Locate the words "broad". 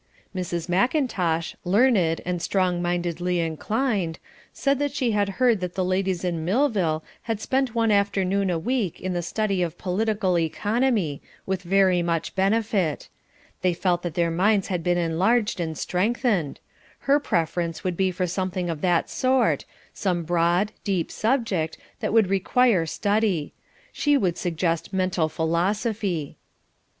20.23-20.71